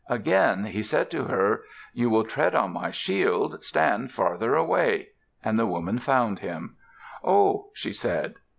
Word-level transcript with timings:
Again 0.09 0.63
he 0.65 0.81
said 0.81 1.11
to 1.11 1.25
her, 1.25 1.61
"You 1.93 2.09
will 2.09 2.23
tread 2.23 2.55
on 2.55 2.73
my 2.73 2.89
shield. 2.89 3.63
Stand 3.63 4.11
further 4.11 4.55
away." 4.55 5.09
And 5.43 5.59
the 5.59 5.67
woman 5.67 5.99
found 5.99 6.39
him. 6.39 6.75
"Oh!" 7.23 7.69
she 7.75 7.93
said. 7.93 8.33